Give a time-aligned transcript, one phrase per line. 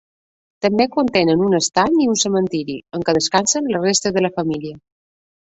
[0.65, 4.81] També contenen un estany, i un cementiri en què descansen les restes de la família.